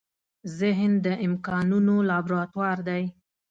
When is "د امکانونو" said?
1.05-1.95